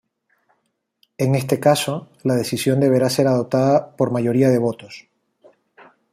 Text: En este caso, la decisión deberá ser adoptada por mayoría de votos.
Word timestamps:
En 1.19 1.35
este 1.35 1.59
caso, 1.59 2.09
la 2.23 2.33
decisión 2.33 2.79
deberá 2.79 3.07
ser 3.11 3.27
adoptada 3.27 3.95
por 3.95 4.09
mayoría 4.09 4.49
de 4.49 4.57
votos. 4.57 5.07